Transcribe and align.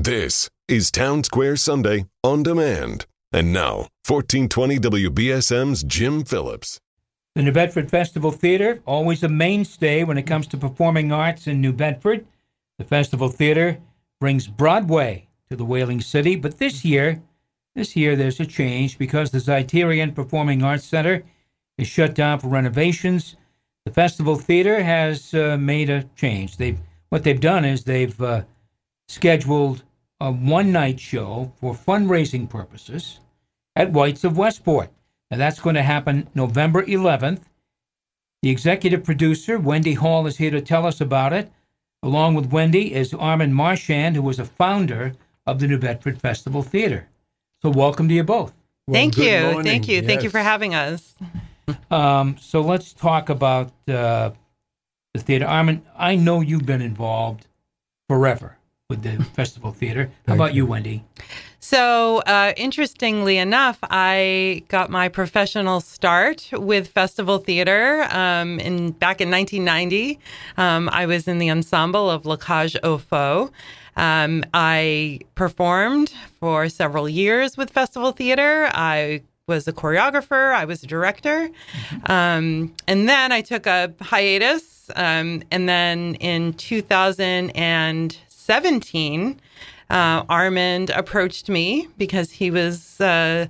This 0.00 0.48
is 0.68 0.92
Town 0.92 1.24
Square 1.24 1.56
Sunday 1.56 2.06
on 2.22 2.44
demand. 2.44 3.04
And 3.32 3.52
now, 3.52 3.88
1420 4.06 4.78
WBSM's 4.78 5.82
Jim 5.82 6.22
Phillips. 6.22 6.78
The 7.34 7.42
New 7.42 7.50
Bedford 7.50 7.90
Festival 7.90 8.30
Theater, 8.30 8.80
always 8.86 9.24
a 9.24 9.28
mainstay 9.28 10.04
when 10.04 10.16
it 10.16 10.22
comes 10.22 10.46
to 10.46 10.56
performing 10.56 11.10
arts 11.10 11.48
in 11.48 11.60
New 11.60 11.72
Bedford. 11.72 12.24
The 12.78 12.84
Festival 12.84 13.28
Theater 13.28 13.80
brings 14.20 14.46
Broadway 14.46 15.26
to 15.50 15.56
the 15.56 15.64
Whaling 15.64 16.00
City, 16.00 16.36
but 16.36 16.58
this 16.58 16.84
year, 16.84 17.20
this 17.74 17.96
year 17.96 18.14
there's 18.14 18.38
a 18.38 18.46
change 18.46 18.98
because 18.98 19.32
the 19.32 19.38
Zeiterion 19.38 20.14
Performing 20.14 20.62
Arts 20.62 20.84
Center 20.84 21.24
is 21.76 21.88
shut 21.88 22.14
down 22.14 22.38
for 22.38 22.46
renovations. 22.46 23.34
The 23.84 23.90
Festival 23.90 24.36
Theater 24.36 24.80
has 24.80 25.34
uh, 25.34 25.56
made 25.58 25.90
a 25.90 26.04
change. 26.14 26.56
They've 26.56 26.78
what 27.08 27.24
they've 27.24 27.40
done 27.40 27.64
is 27.64 27.82
they've 27.82 28.22
uh, 28.22 28.42
scheduled 29.08 29.82
a 30.20 30.32
one 30.32 30.72
night 30.72 30.98
show 30.98 31.52
for 31.60 31.74
fundraising 31.74 32.48
purposes 32.48 33.20
at 33.76 33.92
White's 33.92 34.24
of 34.24 34.36
Westport. 34.36 34.90
Now, 35.30 35.36
that's 35.36 35.60
going 35.60 35.76
to 35.76 35.82
happen 35.82 36.28
November 36.34 36.82
11th. 36.82 37.42
The 38.42 38.50
executive 38.50 39.04
producer, 39.04 39.58
Wendy 39.58 39.94
Hall, 39.94 40.26
is 40.26 40.38
here 40.38 40.50
to 40.50 40.60
tell 40.60 40.86
us 40.86 41.00
about 41.00 41.32
it. 41.32 41.52
Along 42.02 42.34
with 42.34 42.52
Wendy 42.52 42.94
is 42.94 43.12
Armand 43.12 43.54
Marchand, 43.54 44.16
who 44.16 44.22
was 44.22 44.38
a 44.38 44.44
founder 44.44 45.14
of 45.46 45.58
the 45.58 45.66
New 45.66 45.78
Bedford 45.78 46.20
Festival 46.20 46.62
Theater. 46.62 47.08
So, 47.62 47.70
welcome 47.70 48.08
to 48.08 48.14
you 48.14 48.22
both. 48.22 48.54
Well, 48.86 48.94
Thank 48.94 49.16
you. 49.18 49.40
Morning. 49.40 49.64
Thank 49.64 49.88
you. 49.88 49.96
Yes. 49.96 50.06
Thank 50.06 50.22
you 50.22 50.30
for 50.30 50.38
having 50.38 50.74
us. 50.74 51.14
um, 51.90 52.36
so, 52.40 52.60
let's 52.60 52.92
talk 52.92 53.28
about 53.28 53.72
uh, 53.88 54.30
the 55.14 55.20
theater. 55.20 55.46
Armand, 55.46 55.82
I 55.96 56.14
know 56.14 56.40
you've 56.40 56.66
been 56.66 56.82
involved 56.82 57.48
forever 58.08 58.58
with 58.88 59.02
the 59.02 59.22
Festival 59.34 59.70
Theater. 59.70 60.10
How 60.26 60.34
about 60.34 60.54
you, 60.54 60.64
Wendy? 60.64 61.04
So, 61.60 62.20
uh, 62.20 62.54
interestingly 62.56 63.36
enough, 63.36 63.76
I 63.82 64.62
got 64.68 64.88
my 64.88 65.10
professional 65.10 65.82
start 65.82 66.48
with 66.54 66.88
Festival 66.88 67.36
Theater 67.36 68.08
um, 68.10 68.58
in 68.58 68.92
back 68.92 69.20
in 69.20 69.30
1990. 69.30 70.18
Um, 70.56 70.88
I 70.90 71.04
was 71.04 71.28
in 71.28 71.36
the 71.36 71.50
ensemble 71.50 72.08
of 72.08 72.24
La 72.24 72.36
Cage 72.36 72.78
aux 72.82 72.96
Folles. 72.96 73.50
Um, 73.96 74.42
I 74.54 75.20
performed 75.34 76.14
for 76.40 76.70
several 76.70 77.10
years 77.10 77.58
with 77.58 77.68
Festival 77.68 78.12
Theater. 78.12 78.70
I 78.72 79.20
was 79.46 79.68
a 79.68 79.72
choreographer. 79.74 80.54
I 80.54 80.64
was 80.64 80.82
a 80.82 80.86
director, 80.86 81.50
mm-hmm. 81.50 82.10
um, 82.10 82.74
and 82.86 83.06
then 83.06 83.32
I 83.32 83.42
took 83.42 83.66
a 83.66 83.92
hiatus. 84.00 84.76
Um, 84.96 85.42
and 85.50 85.68
then 85.68 86.14
in 86.14 86.54
2017, 88.48 89.38
uh, 89.90 90.24
Armand 90.26 90.88
approached 90.90 91.50
me 91.50 91.86
because 91.98 92.30
he 92.30 92.50
was 92.50 92.98
uh, 92.98 93.46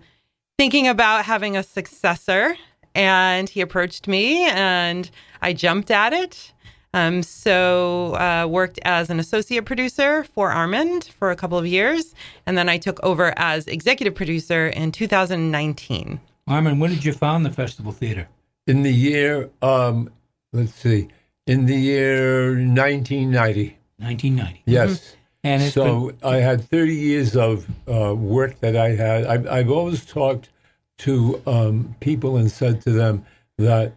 thinking 0.59 0.89
about 0.89 1.25
having 1.25 1.57
a 1.57 1.63
successor, 1.63 2.57
and 2.97 3.49
he 3.49 3.61
approached 3.61 4.09
me, 4.09 4.45
and 4.47 5.09
I 5.41 5.53
jumped 5.53 5.93
at 5.93 6.13
it. 6.13 6.53
Um, 6.95 7.23
so 7.23 8.15
uh, 8.15 8.49
worked 8.49 8.81
as 8.85 9.09
an 9.09 9.21
associate 9.21 9.67
producer 9.67 10.25
for 10.25 10.51
Armand 10.51 11.05
for 11.05 11.31
a 11.31 11.37
couple 11.37 11.59
of 11.59 11.67
years, 11.67 12.13
and 12.45 12.59
then 12.59 12.69
I 12.69 12.77
took 12.77 12.99
over 13.05 13.33
as 13.37 13.69
executive 13.69 14.17
producer 14.17 14.67
in 14.67 14.91
2019. 14.91 16.21
Armand, 16.49 16.81
when 16.81 16.91
did 16.91 17.05
you 17.05 17.13
found 17.13 17.47
the 17.47 17.53
Festival 17.53 17.93
Theater? 17.93 18.27
In 18.67 18.83
the 18.83 18.93
year, 18.93 19.49
um, 19.63 20.11
let's 20.53 20.75
see, 20.75 21.07
in 21.47 21.67
the 21.67 21.77
year 21.77 22.57
1990. 22.57 23.78
1990. 23.99 24.63
Yes. 24.67 25.01
Mm-hmm. 25.01 25.15
And 25.45 25.73
so 25.73 26.11
been... 26.11 26.19
I 26.23 26.37
had 26.37 26.65
30 26.65 26.95
years 26.95 27.37
of 27.37 27.67
uh, 27.89 28.15
work 28.15 28.61
that 28.61 28.77
I 28.77 28.91
had. 28.91 29.25
I've, 29.27 29.47
I've 29.47 29.71
always 29.71 30.05
talked 30.05 30.51
to 30.99 31.41
um, 31.47 31.95
people 32.01 32.37
and 32.37 32.51
said 32.51 32.81
to 32.83 32.91
them 32.91 33.25
that 33.57 33.93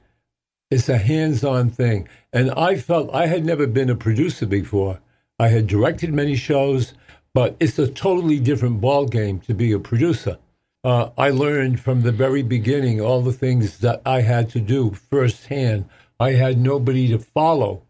it's 0.70 0.88
a 0.88 0.98
hands-on 0.98 1.70
thing. 1.70 2.08
And 2.32 2.52
I 2.52 2.78
felt 2.78 3.14
I 3.14 3.26
had 3.28 3.46
never 3.46 3.68
been 3.68 3.90
a 3.90 3.96
producer 3.96 4.46
before. 4.46 5.00
I 5.40 5.50
had 5.50 5.68
directed 5.68 6.14
many 6.14 6.36
shows, 6.36 6.94
but 7.34 7.56
it's 7.60 7.78
a 7.80 7.88
totally 7.88 8.40
different 8.40 8.80
ball 8.80 9.06
game 9.06 9.40
to 9.42 9.54
be 9.54 9.72
a 9.72 9.80
producer. 9.80 10.38
Uh, 10.84 11.10
I 11.18 11.30
learned 11.30 11.80
from 11.80 12.02
the 12.02 12.12
very 12.12 12.42
beginning 12.42 13.02
all 13.02 13.22
the 13.22 13.34
things 13.34 13.80
that 13.80 14.02
I 14.06 14.22
had 14.22 14.50
to 14.52 14.60
do 14.60 14.92
firsthand. 14.92 15.90
I 16.20 16.32
had 16.32 16.60
nobody 16.60 17.08
to 17.10 17.20
follow 17.20 17.84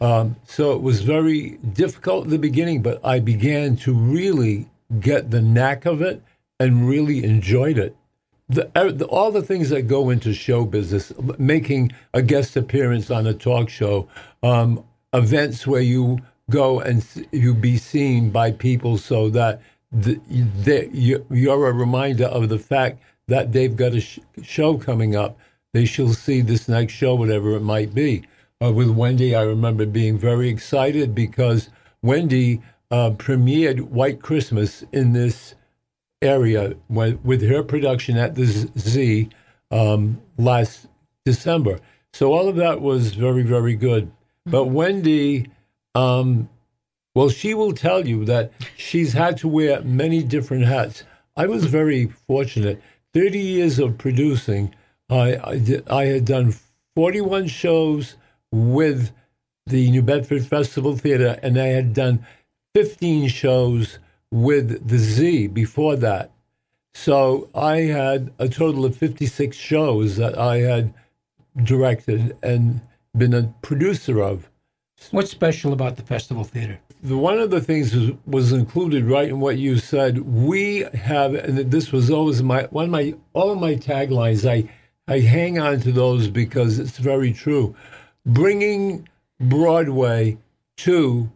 um, 0.00 0.36
so 0.46 0.72
it 0.72 0.82
was 0.82 1.02
very 1.02 1.58
difficult 1.72 2.24
in 2.24 2.30
the 2.30 2.38
beginning, 2.38 2.82
but 2.82 3.00
I 3.04 3.18
began 3.18 3.76
to 3.78 3.92
really 3.94 4.68
get 5.00 5.30
the 5.30 5.42
knack 5.42 5.86
of 5.86 6.00
it 6.02 6.22
and 6.60 6.88
really 6.88 7.24
enjoyed 7.24 7.78
it. 7.78 7.96
The, 8.48 8.70
the, 8.74 9.04
all 9.06 9.30
the 9.30 9.42
things 9.42 9.70
that 9.70 9.82
go 9.82 10.08
into 10.08 10.32
show 10.32 10.64
business, 10.64 11.12
making 11.38 11.92
a 12.14 12.22
guest 12.22 12.56
appearance 12.56 13.10
on 13.10 13.26
a 13.26 13.34
talk 13.34 13.68
show, 13.68 14.08
um, 14.42 14.84
events 15.12 15.66
where 15.66 15.82
you 15.82 16.20
go 16.48 16.80
and 16.80 17.04
you 17.30 17.52
be 17.52 17.76
seen 17.76 18.30
by 18.30 18.52
people 18.52 18.96
so 18.96 19.28
that 19.30 19.60
the, 19.92 20.18
the, 20.30 20.88
you're 21.30 21.68
a 21.68 21.72
reminder 21.72 22.24
of 22.24 22.48
the 22.48 22.58
fact 22.58 23.02
that 23.26 23.52
they've 23.52 23.76
got 23.76 23.92
a 23.92 24.00
sh- 24.00 24.20
show 24.42 24.78
coming 24.78 25.14
up. 25.14 25.38
They 25.74 25.84
shall 25.84 26.14
see 26.14 26.40
this 26.40 26.68
next 26.68 26.94
show, 26.94 27.14
whatever 27.14 27.54
it 27.54 27.60
might 27.62 27.94
be 27.94 28.24
uh, 28.62 28.72
with 28.72 28.90
Wendy, 28.90 29.34
I 29.34 29.42
remember 29.42 29.86
being 29.86 30.18
very 30.18 30.48
excited 30.48 31.14
because 31.14 31.70
Wendy 32.02 32.60
uh, 32.90 33.10
premiered 33.10 33.80
White 33.80 34.20
Christmas 34.20 34.84
in 34.92 35.12
this 35.12 35.54
area 36.20 36.74
when, 36.88 37.20
with 37.22 37.42
her 37.42 37.62
production 37.62 38.16
at 38.16 38.34
the 38.34 38.46
Z 38.46 39.28
um, 39.70 40.20
last 40.36 40.88
December. 41.24 41.78
So 42.12 42.32
all 42.32 42.48
of 42.48 42.56
that 42.56 42.80
was 42.80 43.14
very, 43.14 43.42
very 43.42 43.76
good. 43.76 44.06
Mm-hmm. 44.06 44.50
But 44.50 44.64
Wendy, 44.66 45.50
um, 45.94 46.48
well, 47.14 47.28
she 47.28 47.54
will 47.54 47.72
tell 47.72 48.08
you 48.08 48.24
that 48.24 48.50
she's 48.76 49.12
had 49.12 49.36
to 49.38 49.48
wear 49.48 49.82
many 49.82 50.22
different 50.22 50.64
hats. 50.64 51.04
I 51.36 51.46
was 51.46 51.66
very 51.66 52.06
fortunate. 52.26 52.82
30 53.14 53.38
years 53.38 53.78
of 53.78 53.98
producing, 53.98 54.74
I, 55.08 55.38
I, 55.42 55.58
did, 55.58 55.88
I 55.88 56.06
had 56.06 56.24
done 56.24 56.54
41 56.96 57.46
shows 57.46 58.16
with 58.52 59.12
the 59.66 59.90
New 59.90 60.02
Bedford 60.02 60.46
Festival 60.46 60.96
Theater, 60.96 61.38
and 61.42 61.58
I 61.58 61.66
had 61.66 61.92
done 61.92 62.26
15 62.74 63.28
shows 63.28 63.98
with 64.30 64.88
the 64.88 64.98
Z 64.98 65.48
before 65.48 65.96
that. 65.96 66.30
So 66.94 67.48
I 67.54 67.82
had 67.82 68.32
a 68.38 68.48
total 68.48 68.84
of 68.84 68.96
56 68.96 69.56
shows 69.56 70.16
that 70.16 70.38
I 70.38 70.58
had 70.58 70.94
directed 71.62 72.36
and 72.42 72.80
been 73.16 73.34
a 73.34 73.54
producer 73.62 74.20
of. 74.20 74.50
What's 75.10 75.30
special 75.30 75.72
about 75.72 75.96
the 75.96 76.02
Festival 76.02 76.44
Theater? 76.44 76.80
The, 77.02 77.16
one 77.16 77.38
of 77.38 77.50
the 77.50 77.60
things 77.60 77.94
was, 77.94 78.10
was 78.26 78.52
included 78.52 79.04
right 79.04 79.28
in 79.28 79.38
what 79.38 79.58
you 79.58 79.78
said. 79.78 80.18
We 80.18 80.86
have, 80.94 81.34
and 81.34 81.58
this 81.70 81.92
was 81.92 82.10
always 82.10 82.42
my 82.42 82.64
one 82.64 82.86
of 82.86 82.90
my 82.90 83.14
all 83.32 83.52
of 83.52 83.60
my 83.60 83.76
taglines. 83.76 84.48
I 84.48 84.68
I 85.06 85.20
hang 85.20 85.58
on 85.58 85.80
to 85.80 85.92
those 85.92 86.28
because 86.28 86.80
it's 86.80 86.98
very 86.98 87.32
true 87.32 87.76
bringing 88.28 89.08
Broadway 89.40 90.38
to 90.78 91.30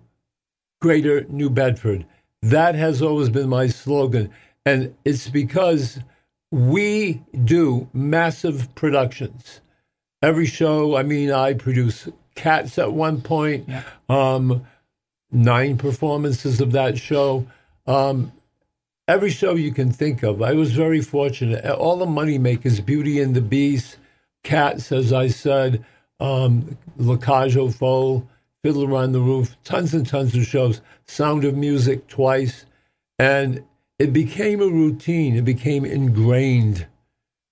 greater 0.81 1.25
New 1.25 1.51
Bedford. 1.51 2.07
That 2.43 2.75
has 2.75 3.01
always 3.01 3.31
been 3.31 3.49
my 3.49 3.67
slogan. 3.69 4.31
And 4.67 4.95
it's 5.05 5.29
because 5.29 5.99
we 6.51 7.23
do 7.45 7.89
massive 7.93 8.73
productions. 8.75 9.61
Every 10.21 10.47
show, 10.47 10.97
I 10.97 11.03
mean, 11.03 11.33
I 11.33 11.55
produce 11.55 12.09
Cats 12.35 12.79
at 12.79 12.93
one 12.93 13.21
point, 13.21 13.69
yeah. 13.69 13.83
um, 14.09 14.65
nine 15.31 15.77
performances 15.77 16.61
of 16.61 16.73
that 16.73 16.97
show. 16.99 17.47
Um, 17.87 18.33
every 19.09 19.31
show 19.31 19.55
you 19.55 19.73
can 19.73 19.93
think 19.93 20.23
of. 20.23 20.41
I 20.41 20.53
was 20.53 20.73
very 20.73 21.01
fortunate. 21.01 21.65
All 21.67 21.97
the 21.97 22.07
money 22.07 22.39
makers, 22.39 22.81
Beauty 22.81 23.21
and 23.21 23.35
the 23.35 23.41
Beast, 23.41 23.99
Cats, 24.45 24.93
as 24.93 25.13
I 25.13 25.29
said, 25.29 25.85
um, 26.23 26.79
La 26.99 27.17
Cage 27.17 27.57
aux 27.57 27.69
Folles, 27.69 28.23
Fiddler 28.63 28.95
on 28.95 29.13
the 29.13 29.21
Roof, 29.21 29.57
tons 29.65 29.93
and 29.93 30.07
tons 30.07 30.35
of 30.37 30.47
shows, 30.47 30.81
Sound 31.07 31.45
of 31.45 31.57
Music 31.57 32.07
twice. 32.07 32.65
And 33.19 33.65
it 33.99 34.13
became 34.13 34.63
a 34.63 34.67
routine, 34.67 35.37
it 35.37 35.45
became 35.45 35.85
ingrained. 35.85 36.87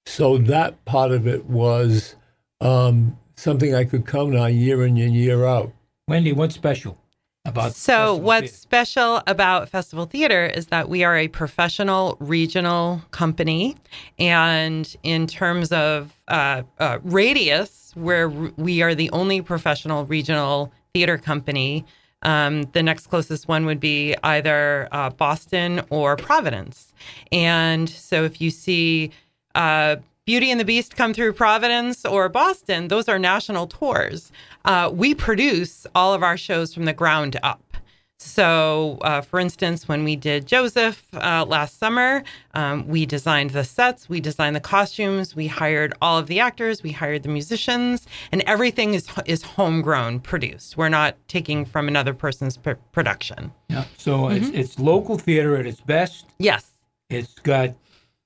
So 0.07 0.39
that 0.39 0.85
part 0.85 1.11
of 1.11 1.27
it 1.27 1.47
was 1.47 2.15
um, 2.61 3.19
something 3.37 3.75
I 3.75 3.85
could 3.85 4.07
count 4.07 4.37
on 4.37 4.55
year 4.55 4.85
in 4.85 4.97
and 4.99 5.15
year 5.15 5.45
out. 5.45 5.73
Wendy, 6.07 6.33
what's 6.33 6.55
special? 6.55 7.00
About 7.45 7.75
so 7.75 8.15
what's 8.15 8.51
Theater. 8.51 8.57
special 8.57 9.23
about 9.27 9.69
festival 9.69 10.05
theater 10.07 10.47
is 10.47 10.67
that 10.67 10.89
we 10.89 11.05
are 11.05 11.17
a 11.17 11.29
professional 11.29 12.17
regional 12.21 13.03
company 13.11 13.77
and 14.19 14.97
in 15.03 15.27
terms 15.27 15.73
of 15.73 16.13
uh, 16.29 16.63
uh, 16.79 16.99
radius 17.03 17.93
where 17.95 18.29
we 18.29 18.83
are 18.83 18.95
the 18.95 19.11
only 19.11 19.41
professional 19.41 20.05
regional 20.07 20.73
theater 20.93 21.19
company 21.19 21.85
Um, 22.23 22.65
the 22.73 22.83
next 22.83 23.07
closest 23.09 23.49
one 23.49 23.65
would 23.65 23.81
be 23.81 24.15
either 24.23 24.89
uh, 24.93 25.09
Boston 25.09 25.81
or 25.89 26.17
Providence. 26.17 26.93
And 27.33 27.89
so 27.89 28.25
if 28.25 28.43
you 28.43 28.51
see 28.51 29.11
uh, 29.55 29.97
Beauty 30.31 30.53
and 30.53 30.61
the 30.61 30.65
Beast 30.65 30.95
come 30.95 31.13
through 31.13 31.33
Providence 31.33 32.05
or 32.05 32.29
Boston, 32.29 32.87
those 32.87 33.09
are 33.09 33.19
national 33.19 33.67
tours. 33.67 34.31
Uh, 34.65 34.89
we 34.93 35.13
produce 35.13 35.89
all 35.97 36.15
of 36.15 36.23
our 36.23 36.37
shows 36.37 36.73
from 36.73 36.85
the 36.85 36.93
ground 36.93 37.37
up. 37.43 37.77
So, 38.21 38.99
uh, 39.01 39.23
for 39.23 39.41
instance, 39.41 39.89
when 39.89 40.05
we 40.05 40.15
did 40.15 40.47
Joseph 40.47 41.05
uh, 41.15 41.45
last 41.49 41.81
summer, 41.81 42.23
um, 42.55 42.87
we 42.87 43.07
designed 43.07 43.51
the 43.51 43.65
sets, 43.65 44.09
we 44.09 44.21
designed 44.21 44.55
the 44.55 44.61
costumes, 44.61 45.35
we 45.35 45.49
hired 45.49 45.95
all 46.01 46.17
of 46.17 46.29
the 46.29 46.39
actors, 46.39 46.85
we 46.85 46.93
hired 46.93 47.25
the 47.25 47.29
musicians, 47.29 48.07
and 48.31 48.45
everything 48.47 48.95
is 48.95 49.09
is 49.27 49.43
homegrown, 49.43 50.21
produced. 50.21 50.77
We're 50.77 50.91
not 50.91 51.17
taking 51.27 51.65
from 51.65 51.89
another 51.89 52.15
person's 52.15 52.57
pr- 52.57 52.79
production. 52.93 53.51
Yeah. 53.69 53.83
So 53.97 54.29
it's, 54.29 54.51
it's 54.51 54.79
local 54.79 55.19
theater 55.19 55.57
at 55.57 55.67
its 55.67 55.81
best. 55.81 56.27
Yes. 56.39 56.71
It's 57.09 57.35
got 57.41 57.71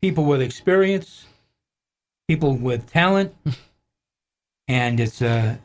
people 0.02 0.24
with 0.26 0.42
experience, 0.42 1.24
people 2.28 2.54
with 2.56 2.90
talent, 2.90 3.34
and 4.68 5.00
it's 5.00 5.20
uh, 5.22 5.56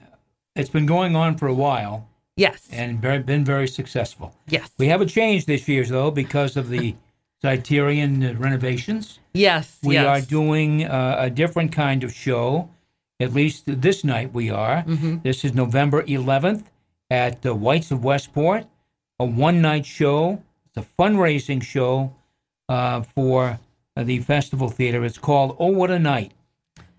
it's 0.56 0.70
been 0.70 0.86
going 0.86 1.16
on 1.16 1.38
for 1.38 1.48
a 1.48 1.54
while 1.54 2.08
Yes. 2.36 2.68
and 2.72 3.02
very, 3.02 3.20
been 3.20 3.44
very 3.44 3.68
successful. 3.68 4.34
yes. 4.48 4.70
We 4.78 4.88
have 4.88 5.02
a 5.02 5.06
change 5.06 5.46
this 5.46 5.68
year, 5.68 5.84
though, 5.86 6.10
because 6.12 6.56
of 6.58 6.70
the 6.70 6.96
Zeiterion 7.44 8.24
uh, 8.36 8.38
renovations. 8.38 9.20
yes. 9.34 9.78
We 9.84 9.96
yes. 9.96 10.06
are 10.06 10.22
doing 10.26 10.86
uh, 10.86 11.16
a 11.20 11.30
different 11.30 11.72
kind 11.72 12.04
of 12.04 12.14
show. 12.14 12.70
At 13.22 13.34
least 13.34 13.64
this 13.82 14.06
night 14.06 14.34
we 14.34 14.50
are. 14.50 14.84
Mm-hmm. 14.84 15.18
This 15.24 15.44
is 15.44 15.54
November 15.54 16.04
11th 16.04 16.64
at 17.10 17.42
the 17.42 17.54
Whites 17.54 17.92
of 17.92 18.02
Westport, 18.04 18.66
a 19.20 19.26
one 19.26 19.62
night 19.62 19.86
show. 19.86 20.42
It's 20.66 20.78
a 20.78 21.02
fundraising 21.02 21.62
show 21.62 22.16
uh, 22.70 23.02
for 23.02 23.60
the 23.98 24.20
Festival 24.20 24.70
Theater. 24.70 25.04
It's 25.04 25.18
called 25.18 25.58
Oh 25.60 25.68
What 25.68 25.92
a 25.92 26.00
Night. 26.00 26.32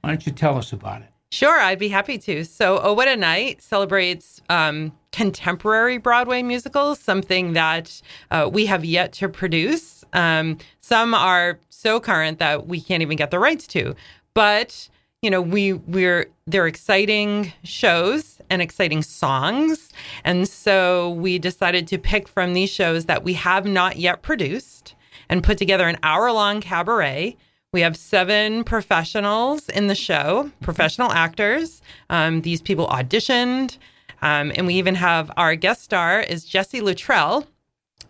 Why 0.00 0.11
don't 0.11 0.26
you 0.26 0.32
tell 0.32 0.56
us 0.56 0.73
about 0.73 1.02
it? 1.02 1.08
Sure, 1.32 1.61
I'd 1.61 1.79
be 1.79 1.88
happy 1.88 2.19
to. 2.19 2.44
So, 2.44 2.81
Oh 2.82 2.93
What 2.93 3.06
a 3.06 3.17
Night 3.17 3.62
celebrates 3.62 4.43
um, 4.49 4.93
contemporary 5.12 5.99
Broadway 5.99 6.43
musicals, 6.43 6.99
something 6.99 7.52
that 7.52 8.02
uh, 8.32 8.50
we 8.52 8.67
have 8.67 8.85
yet 8.85 9.12
to 9.14 9.29
produce. 9.29 10.05
Um, 10.12 10.58
some 10.81 11.14
are 11.14 11.61
so 11.69 12.00
current 12.00 12.41
that 12.41 12.67
we 12.67 12.81
can't 12.81 13.02
even 13.02 13.17
get 13.17 13.31
the 13.31 13.38
rights 13.38 13.69
to, 13.69 13.94
but 14.35 14.88
you 15.23 15.31
know, 15.31 15.43
we 15.43 15.75
we're 15.75 16.26
they're 16.46 16.67
exciting 16.67 17.53
shows 17.62 18.41
and 18.49 18.62
exciting 18.62 19.03
songs, 19.03 19.91
and 20.25 20.49
so 20.49 21.11
we 21.11 21.38
decided 21.38 21.87
to 21.88 21.99
pick 21.99 22.26
from 22.26 22.55
these 22.55 22.70
shows 22.70 23.05
that 23.05 23.23
we 23.23 23.35
have 23.35 23.67
not 23.67 23.99
yet 23.99 24.23
produced 24.23 24.94
and 25.29 25.44
put 25.44 25.58
together 25.58 25.87
an 25.87 25.99
hour 26.03 26.32
long 26.32 26.61
cabaret. 26.61 27.37
We 27.72 27.82
have 27.82 27.96
seven 27.96 28.64
professionals 28.64 29.69
in 29.69 29.87
the 29.87 29.94
show, 29.94 30.50
professional 30.61 31.12
actors. 31.12 31.81
Um, 32.08 32.40
these 32.43 32.61
people 32.61 32.88
auditioned. 32.88 33.76
Um, 34.22 34.50
and 34.56 34.67
we 34.67 34.75
even 34.75 34.96
have 34.96 35.31
our 35.37 35.55
guest 35.55 35.84
star 35.84 36.20
is 36.20 36.44
Jesse 36.44 36.81
Luttrell. 36.81 37.46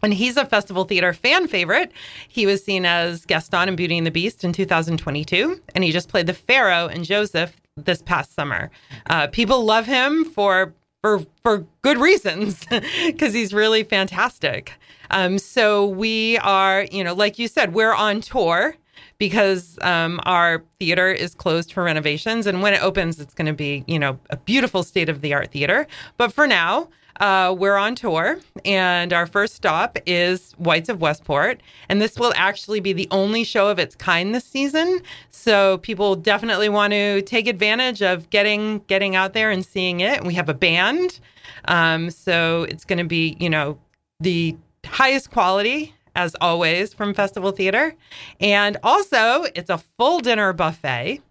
And 0.03 0.15
he's 0.15 0.39
a 0.39 0.47
festival 0.47 0.85
theater 0.85 1.13
fan 1.13 1.47
favorite. 1.47 1.93
He 2.27 2.47
was 2.47 2.65
seen 2.65 2.87
as 2.87 3.27
Gaston 3.27 3.69
in 3.69 3.77
Beauty 3.77 3.99
and 3.99 4.07
the 4.07 4.11
Beast 4.11 4.45
in 4.45 4.55
2022, 4.55 5.61
and 5.75 5.85
he 5.85 5.93
just 5.93 6.09
played 6.09 6.27
the 6.27 6.33
Pharaoh 6.33 6.87
in 6.87 7.05
Joseph 7.05 7.55
this 7.77 8.01
past 8.01 8.35
summer. 8.35 8.71
Uh, 9.11 9.27
people 9.27 9.63
love 9.67 9.85
him 9.85 10.25
for 10.25 10.73
for 11.03 11.27
for 11.43 11.67
good 11.83 11.99
reasons 11.99 12.65
because 13.07 13.35
he's 13.35 13.53
really 13.53 13.83
fantastic. 13.83 14.73
Um, 15.11 15.37
so 15.37 15.85
we 15.85 16.39
are, 16.39 16.87
you 16.91 17.05
know, 17.05 17.13
like 17.13 17.39
you 17.39 17.47
said, 17.47 17.75
we're 17.75 17.93
on 17.93 18.23
tour 18.23 18.77
because 19.21 19.79
um, 19.83 20.19
our 20.25 20.65
theater 20.79 21.13
is 21.13 21.35
closed 21.35 21.75
for 21.75 21.85
renovations, 21.85 22.47
and 22.47 22.63
when 22.63 22.73
it 22.73 22.83
opens, 22.83 23.21
it's 23.21 23.35
going 23.35 23.47
to 23.47 23.53
be, 23.53 23.85
you 23.87 23.99
know, 23.99 24.19
a 24.31 24.37
beautiful 24.39 24.83
state 24.83 25.11
of 25.11 25.21
the 25.21 25.35
art 25.35 25.53
theater. 25.53 25.87
But 26.17 26.33
for 26.33 26.47
now, 26.47 26.89
uh, 27.21 27.55
we're 27.57 27.77
on 27.77 27.95
tour, 27.95 28.41
and 28.65 29.13
our 29.13 29.27
first 29.27 29.55
stop 29.55 29.99
is 30.07 30.53
Whites 30.53 30.89
of 30.89 31.03
Westport, 31.03 31.61
and 31.91 32.01
this 32.01 32.19
will 32.19 32.33
actually 32.35 32.81
be 32.81 32.95
the 32.95 33.07
only 33.11 33.45
show 33.45 33.69
of 33.69 33.79
its 33.79 33.95
kind 33.95 34.35
this 34.35 34.47
season. 34.47 35.03
So 35.31 35.77
people 35.79 36.17
definitely 36.17 36.71
want 36.71 36.95
to 36.95 37.21
take 37.23 37.47
advantage 37.47 38.01
of 38.01 38.31
getting 38.31 38.79
getting 38.87 39.17
out 39.17 39.35
there 39.35 39.51
and 39.51 39.67
seeing 39.67 40.01
it. 40.01 40.25
We 40.25 40.33
have 40.33 40.49
a 40.49 40.55
band, 40.55 41.21
um, 41.67 42.11
so 42.11 42.63
it's 42.71 42.87
going 42.87 42.99
to 42.99 43.05
be, 43.05 43.37
you 43.39 43.51
know, 43.51 43.79
the 44.19 44.57
highest 44.87 45.31
quality 45.31 45.95
as 46.21 46.37
always 46.41 46.93
from 46.93 47.15
Festival 47.15 47.51
Theater, 47.51 47.95
and 48.41 48.77
also 48.83 49.45
it's 49.55 49.71
a 49.71 49.79
full 49.99 50.21
dinner 50.21 50.53
buffet 50.53 51.23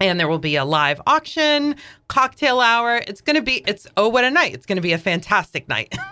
and 0.00 0.18
there 0.18 0.28
will 0.28 0.38
be 0.38 0.56
a 0.56 0.64
live 0.64 1.00
auction, 1.06 1.76
cocktail 2.08 2.60
hour. 2.60 3.02
It's 3.06 3.20
going 3.20 3.36
to 3.36 3.42
be 3.42 3.62
it's 3.66 3.86
oh 3.96 4.08
what 4.08 4.24
a 4.24 4.30
night. 4.30 4.54
It's 4.54 4.66
going 4.66 4.76
to 4.76 4.82
be 4.82 4.92
a 4.92 4.98
fantastic 4.98 5.68
night. 5.68 5.96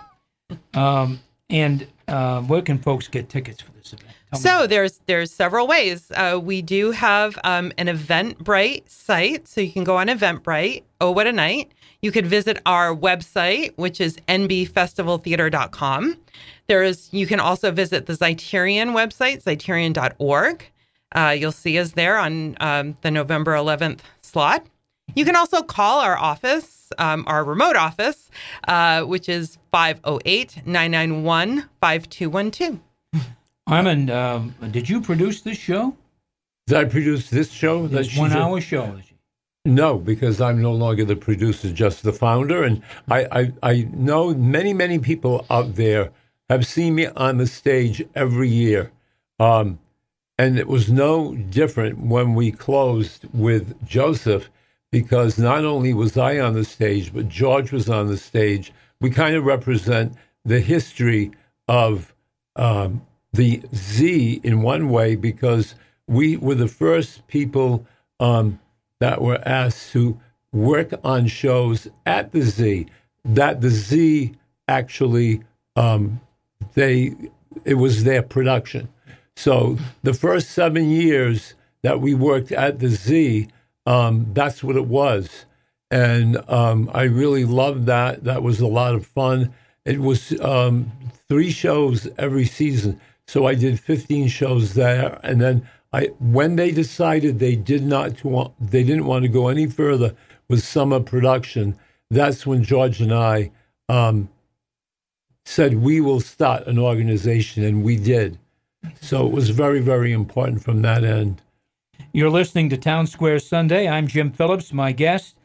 Um, 0.73 1.21
and 1.49 1.87
uh, 2.09 2.41
where 2.41 2.61
can 2.61 2.77
folks 2.77 3.07
get 3.07 3.29
tickets 3.29 3.61
for 3.61 3.71
this 3.71 3.93
event? 3.93 4.11
Me. 4.31 4.39
So 4.39 4.67
there's 4.67 4.99
there's 5.07 5.31
several 5.31 5.67
ways. 5.67 6.11
Uh, 6.11 6.39
we 6.41 6.61
do 6.61 6.91
have 6.91 7.37
um, 7.43 7.73
an 7.77 7.87
Eventbrite 7.87 8.89
site, 8.89 9.47
so 9.47 9.61
you 9.61 9.71
can 9.71 9.83
go 9.83 9.97
on 9.97 10.07
Eventbrite. 10.07 10.83
Oh, 11.01 11.11
what 11.11 11.27
a 11.27 11.31
night! 11.31 11.71
You 12.01 12.11
could 12.11 12.25
visit 12.25 12.59
our 12.65 12.95
website, 12.95 13.73
which 13.75 13.99
is 13.99 14.17
nbfestivaltheater.com. 14.27 16.17
There 16.67 16.83
is 16.83 17.09
you 17.11 17.27
can 17.27 17.39
also 17.39 17.71
visit 17.71 18.05
the 18.05 18.13
Zeiterion 18.13 18.93
website, 18.93 19.43
zeiterion.org. 19.43 20.65
Uh, 21.13 21.35
you'll 21.37 21.51
see 21.51 21.77
us 21.77 21.91
there 21.91 22.17
on 22.17 22.55
um, 22.61 22.97
the 23.01 23.11
November 23.11 23.51
11th 23.53 23.99
slot. 24.21 24.65
You 25.13 25.25
can 25.25 25.35
also 25.35 25.61
call 25.61 25.99
our 25.99 26.17
office, 26.17 26.93
um, 26.97 27.25
our 27.27 27.43
remote 27.43 27.75
office, 27.75 28.29
uh, 28.67 29.03
which 29.03 29.27
is 29.27 29.57
508 29.71 30.65
991 30.65 31.69
5212. 31.81 32.79
Armand, 33.67 34.09
um, 34.09 34.55
did 34.71 34.89
you 34.89 35.01
produce 35.01 35.41
this 35.41 35.57
show? 35.57 35.95
Did 36.67 36.77
I 36.77 36.85
produce 36.85 37.29
this 37.29 37.51
show? 37.51 37.87
This 37.87 38.17
one 38.17 38.31
in? 38.31 38.37
hour 38.37 38.61
show. 38.61 38.99
No, 39.63 39.97
because 39.97 40.41
I'm 40.41 40.61
no 40.61 40.73
longer 40.73 41.05
the 41.05 41.15
producer, 41.15 41.71
just 41.71 42.03
the 42.03 42.13
founder. 42.13 42.63
And 42.63 42.81
I, 43.09 43.27
I, 43.31 43.53
I 43.61 43.87
know 43.93 44.33
many, 44.33 44.73
many 44.73 44.97
people 44.97 45.45
out 45.49 45.75
there 45.75 46.11
have 46.49 46.65
seen 46.65 46.95
me 46.95 47.07
on 47.07 47.37
the 47.37 47.47
stage 47.47 48.03
every 48.15 48.49
year. 48.49 48.91
Um, 49.39 49.79
and 50.37 50.57
it 50.57 50.67
was 50.67 50.91
no 50.91 51.35
different 51.35 51.99
when 51.99 52.33
we 52.33 52.51
closed 52.51 53.25
with 53.33 53.85
Joseph, 53.85 54.49
because 54.91 55.37
not 55.37 55.63
only 55.63 55.93
was 55.93 56.17
I 56.17 56.39
on 56.39 56.53
the 56.53 56.65
stage, 56.65 57.13
but 57.13 57.29
George 57.29 57.71
was 57.71 57.87
on 57.87 58.07
the 58.07 58.17
stage. 58.17 58.73
We 58.99 59.11
kind 59.11 59.35
of 59.35 59.45
represent 59.45 60.15
the 60.43 60.59
history 60.59 61.31
of 61.67 62.15
um, 62.55 63.05
the 63.33 63.61
Z 63.73 64.41
in 64.43 64.61
one 64.61 64.89
way, 64.89 65.15
because 65.15 65.75
we 66.07 66.37
were 66.37 66.55
the 66.55 66.67
first 66.67 67.27
people. 67.27 67.85
Um, 68.19 68.59
that 69.01 69.19
were 69.19 69.41
asked 69.47 69.91
to 69.91 70.17
work 70.53 70.93
on 71.03 71.25
shows 71.27 71.87
at 72.05 72.31
the 72.31 72.41
Z. 72.41 72.85
That 73.25 73.59
the 73.59 73.71
Z 73.71 74.33
actually 74.67 75.41
um, 75.75 76.21
they 76.75 77.15
it 77.65 77.73
was 77.73 78.03
their 78.03 78.21
production. 78.21 78.87
So 79.35 79.77
the 80.03 80.13
first 80.13 80.51
seven 80.51 80.89
years 80.89 81.55
that 81.81 81.99
we 81.99 82.13
worked 82.13 82.51
at 82.51 82.79
the 82.79 82.89
Z, 82.89 83.47
um, 83.87 84.27
that's 84.33 84.63
what 84.63 84.75
it 84.75 84.85
was, 84.85 85.45
and 85.89 86.37
um, 86.47 86.89
I 86.93 87.03
really 87.03 87.43
loved 87.43 87.87
that. 87.87 88.23
That 88.23 88.43
was 88.43 88.59
a 88.59 88.67
lot 88.67 88.93
of 88.93 89.05
fun. 89.05 89.51
It 89.83 89.99
was 89.99 90.39
um, 90.41 90.91
three 91.27 91.49
shows 91.49 92.07
every 92.19 92.45
season, 92.45 93.01
so 93.31 93.45
I 93.45 93.55
did 93.55 93.79
15 93.79 94.27
shows 94.27 94.73
there, 94.73 95.17
and 95.23 95.39
then 95.39 95.65
I 95.93 96.07
when 96.19 96.57
they 96.57 96.69
decided 96.69 97.39
they 97.39 97.55
did 97.55 97.81
not 97.81 98.25
want 98.25 98.51
they 98.59 98.83
didn't 98.83 99.05
want 99.05 99.23
to 99.23 99.29
go 99.29 99.47
any 99.47 99.67
further 99.67 100.15
with 100.49 100.65
summer 100.65 100.99
production. 100.99 101.77
That's 102.09 102.45
when 102.45 102.61
George 102.61 102.99
and 102.99 103.13
I 103.13 103.51
um, 103.87 104.27
said 105.45 105.75
we 105.75 106.01
will 106.01 106.19
start 106.19 106.67
an 106.67 106.77
organization, 106.77 107.63
and 107.63 107.85
we 107.85 107.95
did. 107.95 108.37
So 108.99 109.25
it 109.27 109.31
was 109.31 109.49
very 109.51 109.79
very 109.79 110.11
important 110.11 110.61
from 110.61 110.81
that 110.81 111.05
end. 111.05 111.41
You're 112.11 112.29
listening 112.29 112.67
to 112.71 112.77
Town 112.77 113.07
Square 113.07 113.39
Sunday. 113.39 113.87
I'm 113.87 114.07
Jim 114.07 114.33
Phillips. 114.33 114.73
My 114.73 114.91
guest 114.91 115.37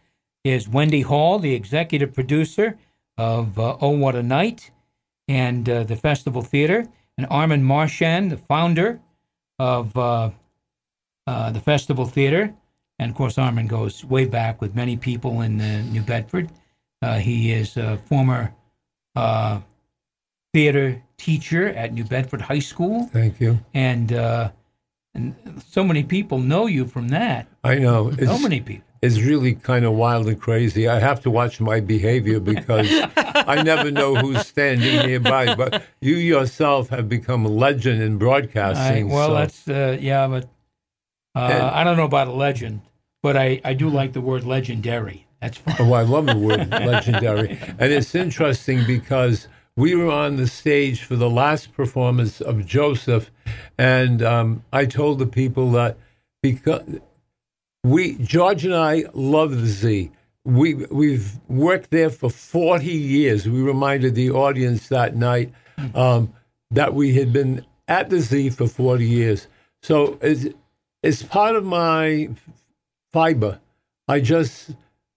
is 0.42 0.68
Wendy 0.68 1.02
Hall, 1.02 1.38
the 1.38 1.54
executive 1.54 2.12
producer 2.12 2.78
of 3.16 3.60
uh, 3.60 3.76
Oh 3.80 3.90
What 3.90 4.16
a 4.16 4.24
Night 4.24 4.72
and 5.28 5.68
uh, 5.68 5.84
the 5.84 5.94
Festival 5.94 6.42
Theater, 6.42 6.88
and 7.18 7.26
Armand 7.30 7.64
Marchand, 7.64 8.30
the 8.30 8.36
founder 8.36 9.00
of 9.58 9.96
uh, 9.96 10.30
uh, 11.26 11.50
the 11.50 11.60
Festival 11.60 12.06
Theater. 12.06 12.54
And 12.98 13.10
of 13.10 13.16
course, 13.16 13.38
Armand 13.38 13.68
goes 13.68 14.04
way 14.04 14.24
back 14.24 14.60
with 14.60 14.74
many 14.74 14.96
people 14.96 15.40
in 15.42 15.60
uh, 15.60 15.82
New 15.82 16.02
Bedford. 16.02 16.50
Uh, 17.02 17.18
he 17.18 17.52
is 17.52 17.76
a 17.76 17.98
former 18.06 18.54
uh, 19.14 19.60
theater 20.54 21.02
teacher 21.18 21.68
at 21.68 21.92
New 21.92 22.04
Bedford 22.04 22.40
High 22.40 22.58
School, 22.58 23.08
Thank 23.12 23.40
you. 23.40 23.58
and 23.74 24.12
uh, 24.12 24.50
and 25.14 25.34
so 25.66 25.82
many 25.82 26.02
people 26.02 26.38
know 26.38 26.66
you 26.66 26.86
from 26.86 27.08
that. 27.08 27.46
I 27.64 27.76
know. 27.76 28.10
So 28.10 28.16
It's, 28.18 28.42
many 28.42 28.60
people. 28.60 28.84
It's 29.06 29.20
really 29.20 29.54
kind 29.54 29.84
of 29.84 29.92
wild 29.94 30.26
and 30.28 30.40
crazy. 30.40 30.88
I 30.88 30.98
have 30.98 31.20
to 31.22 31.30
watch 31.30 31.60
my 31.60 31.80
behavior 31.80 32.40
because 32.40 32.88
I 33.16 33.62
never 33.62 33.90
know 33.90 34.14
who's 34.16 34.46
standing 34.46 35.06
nearby. 35.06 35.54
But 35.54 35.84
you 36.00 36.16
yourself 36.16 36.88
have 36.90 37.08
become 37.08 37.44
a 37.46 37.48
legend 37.48 38.02
in 38.02 38.14
I, 38.14 38.18
broadcasting. 38.18 39.08
well, 39.10 39.28
so- 39.28 39.34
that's 39.34 39.68
uh, 39.68 39.96
yeah, 40.00 40.26
but 40.26 40.44
uh, 41.34 41.38
And- 41.52 41.62
I 41.62 41.84
don't 41.84 41.96
know 41.96 42.04
about 42.04 42.28
a 42.28 42.32
legend, 42.32 42.80
but 43.22 43.36
I, 43.36 43.60
I 43.64 43.74
do 43.74 43.88
like 43.88 44.12
the 44.12 44.20
word 44.20 44.44
legendary. 44.44 45.26
That's 45.40 45.58
fine. 45.58 45.76
Oh, 45.78 45.92
I 45.92 46.02
love 46.02 46.26
the 46.26 46.36
word 46.36 46.70
legendary. 46.92 47.58
And 47.78 47.92
it's 47.92 48.14
interesting 48.14 48.84
because 48.86 49.48
we 49.76 49.94
were 49.94 50.10
on 50.10 50.36
the 50.36 50.46
stage 50.46 51.02
for 51.02 51.16
the 51.16 51.28
last 51.28 51.74
performance 51.74 52.40
of 52.40 52.64
Joseph, 52.66 53.30
and 53.76 54.22
um, 54.22 54.64
I 54.72 54.86
told 54.86 55.18
the 55.18 55.26
people 55.26 55.70
that 55.72 55.98
because 56.42 56.82
we, 57.86 58.14
George 58.14 58.64
and 58.64 58.74
I, 58.74 59.04
love 59.14 59.52
the 59.60 59.66
Z. 59.66 60.10
We 60.44 60.74
we've 60.74 61.38
worked 61.48 61.90
there 61.90 62.10
for 62.10 62.30
forty 62.30 62.92
years. 62.92 63.48
We 63.48 63.60
reminded 63.60 64.14
the 64.14 64.30
audience 64.30 64.88
that 64.88 65.14
night 65.16 65.52
um, 65.94 66.32
that 66.70 66.94
we 66.94 67.14
had 67.14 67.32
been 67.32 67.64
at 67.88 68.10
the 68.10 68.20
Z 68.20 68.50
for 68.50 68.66
forty 68.66 69.06
years. 69.06 69.46
So 69.82 70.18
it's 70.20 70.46
it's 71.02 71.22
part 71.22 71.54
of 71.54 71.64
my 71.64 72.30
fiber. 73.12 73.60
I 74.08 74.20
just 74.20 74.70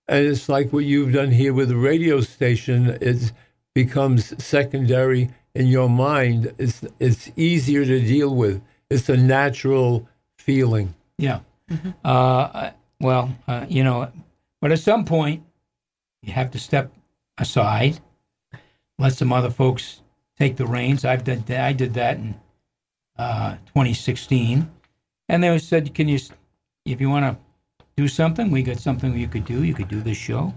and 0.07 0.27
it's 0.27 0.47
like 0.47 0.71
what 0.71 0.85
you've 0.85 1.13
done 1.13 1.31
here 1.31 1.53
with 1.53 1.69
the 1.69 1.77
radio 1.77 2.21
station. 2.21 2.97
It 3.01 3.31
becomes 3.73 4.43
secondary 4.43 5.31
in 5.55 5.67
your 5.67 5.89
mind. 5.89 6.53
It's 6.59 6.83
it's 6.99 7.31
easier 7.35 7.83
to 7.85 7.99
deal 7.99 8.33
with. 8.33 8.61
It's 8.89 9.09
a 9.09 9.17
natural 9.17 10.07
feeling. 10.38 10.93
Yeah. 11.17 11.39
Uh, 12.03 12.71
well, 12.99 13.35
uh, 13.47 13.65
you 13.69 13.83
know, 13.83 14.11
but 14.61 14.71
at 14.71 14.79
some 14.79 15.05
point, 15.05 15.43
you 16.21 16.33
have 16.33 16.51
to 16.51 16.59
step 16.59 16.91
aside, 17.38 17.99
let 18.97 19.13
some 19.13 19.31
other 19.31 19.49
folks 19.49 20.01
take 20.38 20.57
the 20.57 20.67
reins. 20.67 21.05
I've 21.05 21.23
done 21.23 21.43
that. 21.47 21.61
I 21.61 21.73
did 21.73 21.93
that 21.93 22.17
in 22.17 22.35
uh, 23.17 23.55
2016, 23.67 24.69
and 25.29 25.43
they 25.43 25.57
said, 25.59 25.93
"Can 25.93 26.07
you, 26.07 26.19
if 26.85 26.99
you 26.99 27.09
want 27.09 27.25
to 27.25 27.38
do 27.95 28.07
something, 28.07 28.51
we 28.51 28.63
got 28.63 28.79
something 28.79 29.17
you 29.17 29.27
could 29.27 29.45
do. 29.45 29.63
You 29.63 29.73
could 29.73 29.88
do 29.89 30.01
this 30.01 30.17
show." 30.17 30.53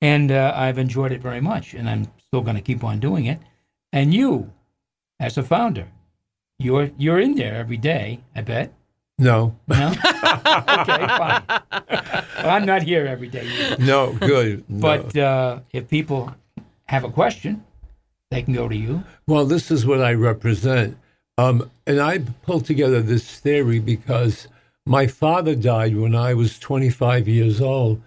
And 0.00 0.32
uh, 0.32 0.52
I've 0.56 0.78
enjoyed 0.78 1.12
it 1.12 1.22
very 1.22 1.40
much, 1.40 1.74
and 1.74 1.88
I'm 1.88 2.06
still 2.18 2.42
going 2.42 2.56
to 2.56 2.62
keep 2.62 2.82
on 2.82 2.98
doing 2.98 3.26
it. 3.26 3.38
And 3.92 4.12
you, 4.12 4.52
as 5.20 5.38
a 5.38 5.42
founder, 5.42 5.88
you're 6.58 6.90
you're 6.96 7.20
in 7.20 7.34
there 7.34 7.54
every 7.54 7.76
day. 7.76 8.20
I 8.34 8.42
bet. 8.42 8.72
No, 9.22 9.56
No? 9.68 9.88
okay, 9.92 11.06
fine. 11.06 11.42
well, 11.48 12.50
I'm 12.50 12.66
not 12.66 12.82
here 12.82 13.06
every 13.06 13.28
day 13.28 13.46
either. 13.46 13.84
no, 13.84 14.12
good. 14.14 14.64
No. 14.68 14.80
But 14.80 15.16
uh, 15.16 15.60
if 15.72 15.88
people 15.88 16.34
have 16.86 17.04
a 17.04 17.10
question, 17.10 17.64
they 18.30 18.42
can 18.42 18.54
go 18.54 18.68
to 18.68 18.76
you. 18.76 19.04
Well, 19.26 19.44
this 19.46 19.70
is 19.70 19.86
what 19.86 20.02
I 20.02 20.12
represent. 20.14 20.96
Um, 21.38 21.70
and 21.86 22.00
I 22.00 22.18
pulled 22.42 22.64
together 22.64 23.00
this 23.00 23.38
theory 23.38 23.78
because 23.78 24.48
my 24.84 25.06
father 25.06 25.54
died 25.54 25.96
when 25.96 26.14
I 26.14 26.34
was 26.34 26.58
25 26.58 27.28
years 27.28 27.60
old. 27.60 28.02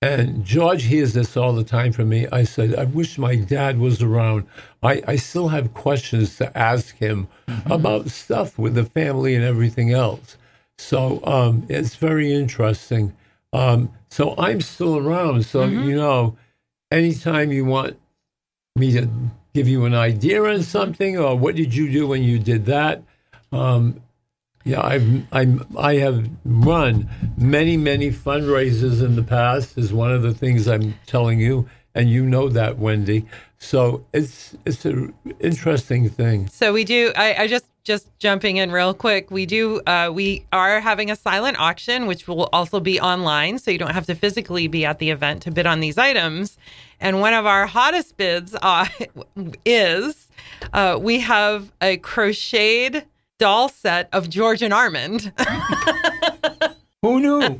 And 0.00 0.44
George 0.44 0.84
hears 0.84 1.14
this 1.14 1.36
all 1.36 1.52
the 1.54 1.64
time 1.64 1.90
from 1.92 2.08
me. 2.10 2.28
I 2.30 2.44
said, 2.44 2.74
I 2.76 2.84
wish 2.84 3.18
my 3.18 3.34
dad 3.34 3.78
was 3.80 4.00
around. 4.00 4.46
I, 4.80 5.02
I 5.08 5.16
still 5.16 5.48
have 5.48 5.74
questions 5.74 6.36
to 6.36 6.56
ask 6.56 6.96
him 6.98 7.26
about 7.66 8.10
stuff 8.10 8.58
with 8.58 8.74
the 8.76 8.84
family 8.84 9.34
and 9.34 9.42
everything 9.44 9.92
else. 9.92 10.36
So 10.78 11.20
um, 11.24 11.66
it's 11.68 11.96
very 11.96 12.32
interesting. 12.32 13.14
Um, 13.52 13.90
so 14.08 14.34
I'm 14.38 14.60
still 14.60 14.96
around. 14.96 15.44
So, 15.44 15.64
you 15.64 15.96
know, 15.96 16.36
anytime 16.90 17.52
you 17.52 17.64
want 17.64 17.98
me 18.76 18.92
to 18.92 19.08
give 19.54 19.68
you 19.68 19.84
an 19.84 19.94
idea 19.94 20.42
on 20.42 20.62
something, 20.62 21.18
or 21.18 21.36
what 21.36 21.56
did 21.56 21.74
you 21.74 21.90
do 21.90 22.06
when 22.06 22.22
you 22.22 22.38
did 22.38 22.66
that? 22.66 23.02
Um, 23.52 24.00
yeah, 24.64 24.84
I've 24.84 25.22
I'm 25.32 25.66
I 25.78 25.94
have 25.94 26.28
run 26.44 27.08
many 27.38 27.76
many 27.76 28.10
fundraisers 28.10 29.02
in 29.02 29.16
the 29.16 29.22
past. 29.22 29.78
Is 29.78 29.92
one 29.92 30.12
of 30.12 30.22
the 30.22 30.34
things 30.34 30.68
I'm 30.68 30.94
telling 31.06 31.40
you, 31.40 31.68
and 31.94 32.10
you 32.10 32.26
know 32.26 32.48
that, 32.50 32.78
Wendy. 32.78 33.24
So 33.58 34.04
it's 34.12 34.54
it's 34.66 34.84
an 34.84 35.14
interesting 35.40 36.10
thing. 36.10 36.48
So 36.48 36.72
we 36.72 36.84
do. 36.84 37.12
I, 37.16 37.34
I 37.34 37.46
just 37.46 37.64
just 37.88 38.06
jumping 38.18 38.58
in 38.58 38.70
real 38.70 38.92
quick. 38.92 39.30
We 39.30 39.46
do. 39.46 39.80
Uh, 39.86 40.10
we 40.12 40.44
are 40.52 40.78
having 40.78 41.10
a 41.10 41.16
silent 41.16 41.58
auction, 41.58 42.06
which 42.06 42.28
will 42.28 42.50
also 42.52 42.80
be 42.80 43.00
online, 43.00 43.58
so 43.58 43.70
you 43.70 43.78
don't 43.78 43.94
have 43.94 44.04
to 44.06 44.14
physically 44.14 44.68
be 44.68 44.84
at 44.84 44.98
the 44.98 45.08
event 45.08 45.42
to 45.44 45.50
bid 45.50 45.66
on 45.66 45.80
these 45.80 45.96
items. 45.96 46.58
And 47.00 47.20
one 47.20 47.32
of 47.32 47.46
our 47.46 47.66
hottest 47.66 48.18
bids 48.18 48.54
uh, 48.60 48.86
is 49.64 50.28
uh, 50.74 50.98
we 51.00 51.18
have 51.20 51.72
a 51.80 51.96
crocheted 51.96 53.06
doll 53.38 53.70
set 53.70 54.10
of 54.12 54.28
George 54.28 54.60
and 54.60 54.74
Armand, 54.74 55.32
Who 57.02 57.20
knew? 57.20 57.58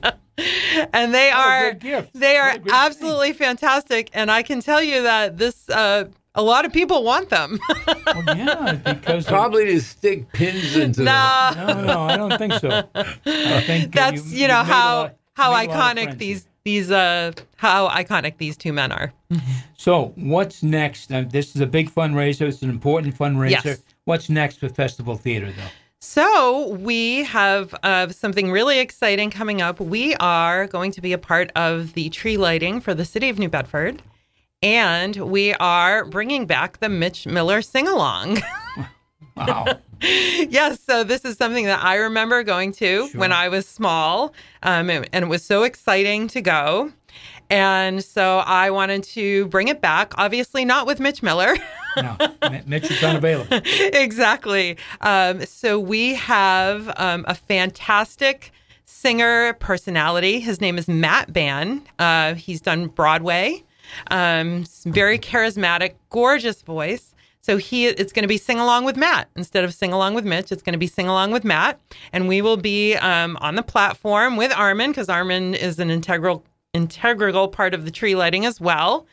and 0.93 1.15
they 1.15 1.31
are 1.31 1.73
good 1.73 2.09
they 2.15 2.37
are 2.37 2.55
absolutely 2.71 3.33
fantastic. 3.33 4.11
And 4.13 4.31
I 4.31 4.43
can 4.43 4.61
tell 4.61 4.83
you 4.83 5.03
that 5.03 5.39
this. 5.39 5.71
Uh, 5.71 6.05
a 6.39 6.43
lot 6.43 6.65
of 6.65 6.73
people 6.73 7.03
want 7.03 7.29
them. 7.29 7.59
well, 7.87 8.25
yeah, 8.37 8.73
because 8.85 9.27
Probably 9.27 9.67
to 9.67 9.81
stick 9.81 10.33
pins 10.33 10.77
into 10.77 11.01
them. 11.01 11.07
nah. 11.07 11.53
no, 11.57 11.85
no, 11.85 12.01
I 12.01 12.17
don't 12.17 12.39
think 12.39 12.55
so. 12.55 12.89
I 12.95 13.61
think 13.63 13.97
uh, 13.97 14.01
that's 14.01 14.33
you, 14.33 14.43
you 14.43 14.49
know 14.49 14.63
made 14.63 14.73
how 14.73 14.97
lot- 15.03 15.15
how 15.35 15.53
made 15.53 15.67
a 15.67 15.73
lot 15.75 15.99
of 15.99 16.05
iconic 16.05 16.19
these 16.19 16.47
these 16.65 16.91
uh 16.91 17.33
how 17.57 17.89
iconic 17.89 18.39
these 18.39 18.57
two 18.57 18.73
men 18.73 18.93
are. 18.93 19.13
So 19.77 20.13
what's 20.17 20.63
next? 20.63 21.11
Now, 21.11 21.23
this 21.23 21.55
is 21.55 21.61
a 21.61 21.67
big 21.67 21.91
fundraiser. 21.91 22.43
It's 22.43 22.63
an 22.63 22.71
important 22.71 23.17
fundraiser. 23.17 23.65
Yes. 23.65 23.83
What's 24.05 24.29
next 24.31 24.63
with 24.63 24.75
Festival 24.75 25.17
Theater, 25.17 25.53
though? 25.53 25.71
So 26.01 26.69
we 26.75 27.25
have 27.25 27.75
uh, 27.83 28.09
something 28.09 28.53
really 28.53 28.79
exciting 28.79 29.31
coming 29.31 29.61
up. 29.61 29.81
We 29.81 30.15
are 30.17 30.67
going 30.69 30.93
to 30.93 31.01
be 31.01 31.13
a 31.13 31.19
part 31.19 31.51
of 31.57 31.95
the 31.95 32.09
tree 32.11 32.37
lighting 32.37 32.81
for 32.81 32.95
the 32.95 33.05
city 33.05 33.29
of 33.29 33.39
New 33.39 33.49
Bedford, 33.49 34.01
and 34.63 35.17
we 35.17 35.55
are 35.55 36.05
bringing 36.05 36.47
back 36.47 36.79
the 36.81 36.89
Mitch 36.89 37.27
Miller 37.27 37.63
sing 37.63 37.89
along. 37.89 38.41
Wow. 39.37 39.67
yes, 40.01 40.81
so 40.81 41.05
this 41.05 41.25
is 41.25 41.37
something 41.37 41.67
that 41.67 41.85
I 41.85 41.95
remember 41.95 42.43
going 42.43 42.73
to 42.73 43.07
Sure. 43.09 43.21
when 43.21 43.33
I 43.33 43.49
was 43.49 43.67
small, 43.69 44.35
um, 44.65 44.91
and, 44.91 45.09
and 45.13 45.27
it 45.27 45.29
was 45.29 45.45
so 45.45 45.63
exciting 45.63 46.27
to 46.29 46.41
go. 46.41 46.93
And 47.49 48.03
so 48.05 48.39
I 48.39 48.71
wanted 48.71 49.05
to 49.05 49.47
bring 49.47 49.69
it 49.69 49.81
back. 49.81 50.13
Obviously, 50.19 50.65
not 50.65 50.89
with 50.89 50.99
Mitch 50.99 51.23
Miller. 51.23 51.55
no, 51.97 52.17
Mitch 52.67 52.91
is 52.91 53.01
unavailable. 53.03 53.61
exactly. 53.65 54.77
Um, 55.03 55.47
so 55.47 55.79
we 55.79 56.15
have 56.15 56.93
um, 56.97 57.25
a 57.29 57.35
fantastic 57.37 58.51
singer 58.87 59.53
personality. 59.55 60.41
His 60.41 60.61
name 60.61 60.79
is 60.79 60.89
Matt 60.89 61.33
Ban. 61.33 61.83
Uh, 62.01 62.35
he's 62.35 62.61
done 62.61 62.89
Broadway. 62.89 63.63
Um, 64.11 64.65
very 64.85 65.19
charismatic, 65.19 65.95
gorgeous 66.11 66.63
voice. 66.63 67.15
So 67.41 67.57
he 67.57 67.87
it's 67.87 68.13
going 68.13 68.25
to 68.25 68.29
be 68.29 68.37
sing 68.37 68.59
along 68.59 68.85
with 68.85 68.97
Matt 68.97 69.29
instead 69.35 69.65
of 69.65 69.73
sing 69.73 69.93
along 69.93 70.15
with 70.15 70.25
Mitch. 70.25 70.53
It's 70.53 70.63
going 70.63 70.75
to 70.75 70.79
be 70.79 70.87
sing 70.87 71.09
along 71.09 71.31
with 71.31 71.45
Matt, 71.45 71.81
and 72.13 72.29
we 72.29 72.43
will 72.43 72.59
be 72.59 72.95
um, 72.97 73.39
on 73.41 73.55
the 73.55 73.63
platform 73.63 74.37
with 74.37 74.53
Armand 74.53 74.93
because 74.93 75.09
Armand 75.09 75.55
is 75.55 75.79
an 75.79 75.89
integral 75.89 76.45
integral 76.75 77.49
part 77.49 77.75
of 77.75 77.85
the 77.85 77.91
tree 77.91 78.15
lighting 78.15 78.45
as 78.45 78.61
well. 78.61 79.07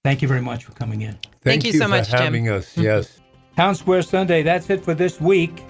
Thank 0.02 0.20
you 0.20 0.26
very 0.26 0.42
much 0.42 0.64
for 0.64 0.72
coming 0.72 1.02
in. 1.02 1.16
Thank 1.42 1.64
you 1.64 1.74
so 1.74 1.84
for 1.84 1.90
much, 1.90 2.10
Jim. 2.10 2.18
having 2.18 2.48
us. 2.48 2.76
Yes. 2.76 3.19
Town 3.56 3.74
Square 3.74 4.02
Sunday, 4.02 4.42
that's 4.42 4.70
it 4.70 4.84
for 4.84 4.94
this 4.94 5.20
week. 5.20 5.64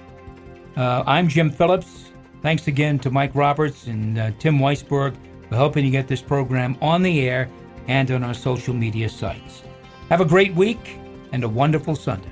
Uh, 0.77 1.03
I'm 1.05 1.27
Jim 1.27 1.49
Phillips. 1.49 2.11
Thanks 2.41 2.67
again 2.67 2.99
to 2.99 3.11
Mike 3.11 3.35
Roberts 3.35 3.87
and 3.87 4.17
uh, 4.17 4.31
Tim 4.39 4.59
Weisberg 4.59 5.15
for 5.49 5.55
helping 5.55 5.83
to 5.83 5.89
get 5.89 6.07
this 6.07 6.21
program 6.21 6.77
on 6.81 7.01
the 7.01 7.27
air 7.27 7.49
and 7.87 8.09
on 8.11 8.23
our 8.23 8.33
social 8.33 8.73
media 8.73 9.09
sites. 9.09 9.63
Have 10.09 10.21
a 10.21 10.25
great 10.25 10.53
week 10.53 10.99
and 11.33 11.43
a 11.43 11.49
wonderful 11.49 11.95
Sunday. 11.95 12.29